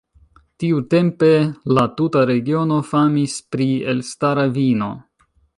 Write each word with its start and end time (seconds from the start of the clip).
Tiutempe 0.61 1.29
la 1.79 1.83
tuta 1.99 2.25
regiono 2.31 2.81
famis 2.95 3.39
pri 3.55 3.71
elstara 3.97 4.51
vino. 4.61 4.93